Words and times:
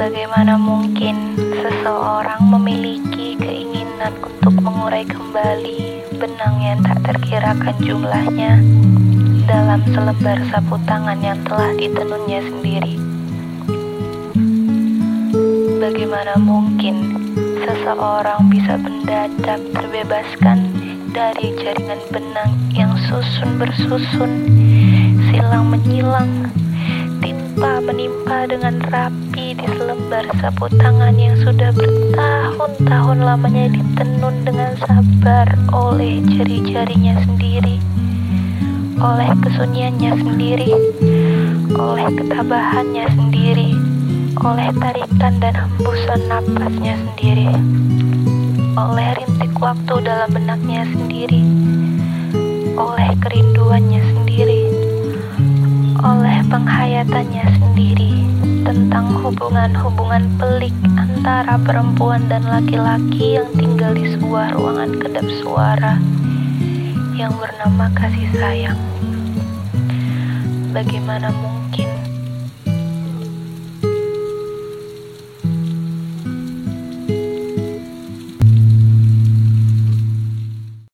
Bagaimana 0.00 0.56
mungkin 0.56 1.36
seseorang 1.60 2.48
memiliki 2.48 3.36
keinginan 3.36 4.16
untuk 4.24 4.56
mengurai 4.56 5.04
kembali 5.04 6.08
benang 6.16 6.56
yang 6.56 6.80
tak 6.80 7.04
terkirakan 7.04 7.76
jumlahnya 7.84 8.64
dalam 9.44 9.84
selembar 9.92 10.40
sapu 10.48 10.80
tangan 10.88 11.20
yang 11.20 11.36
telah 11.44 11.76
ditenunnya 11.76 12.40
sendiri? 12.48 12.96
Bagaimana 15.84 16.32
mungkin 16.40 16.96
seseorang 17.60 18.48
bisa 18.48 18.80
mendadak 18.80 19.60
terbebaskan 19.76 20.64
dari 21.12 21.52
jaringan 21.60 22.00
benang 22.08 22.56
yang 22.72 22.96
susun 23.04 23.60
bersusun, 23.60 24.48
silang 25.28 25.68
menyilang, 25.68 26.48
timpa 27.60 27.76
menimpa 27.84 28.48
dengan 28.48 28.80
rapi 28.88 29.52
di 29.52 29.66
selembar 29.76 30.24
sapu 30.40 30.64
tangan 30.80 31.12
yang 31.20 31.36
sudah 31.44 31.68
bertahun-tahun 31.76 33.20
lamanya 33.20 33.68
ditenun 33.76 34.48
dengan 34.48 34.80
sabar 34.80 35.44
oleh 35.68 36.24
jari-jarinya 36.24 37.20
sendiri, 37.20 37.76
oleh 38.96 39.28
kesunyiannya 39.44 40.12
sendiri, 40.24 40.72
oleh 41.76 42.08
ketabahannya 42.16 43.04
sendiri, 43.12 43.76
oleh 44.40 44.68
tarikan 44.80 45.36
dan 45.36 45.52
hembusan 45.52 46.20
napasnya 46.32 46.96
sendiri 46.96 47.52
oleh 48.80 49.20
rintik 49.20 49.52
waktu 49.60 50.00
dalam 50.00 50.32
benaknya 50.32 50.88
sendiri, 50.88 51.44
oleh 52.80 53.12
kerinduannya 53.20 54.00
sendiri, 54.00 54.62
oleh 56.00 56.40
penghayatannya 57.00 57.46
sendiri 57.56 58.12
tentang 58.60 59.24
hubungan-hubungan 59.24 60.20
pelik 60.36 60.76
antara 61.00 61.56
perempuan 61.56 62.28
dan 62.28 62.44
laki-laki 62.44 63.40
yang 63.40 63.48
tinggal 63.56 63.96
di 63.96 64.04
sebuah 64.12 64.52
ruangan 64.52 65.00
kedap 65.00 65.24
suara 65.40 65.96
yang 67.16 67.32
bernama 67.40 67.88
kasih 67.96 68.28
sayang. 68.36 68.76
Bagaimana 70.76 71.32
mungkin 71.32 71.88